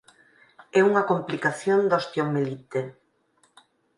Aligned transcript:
É 0.79 0.81
unha 0.89 1.07
complicación 1.11 1.79
da 1.89 1.97
osteomielite. 2.03 2.81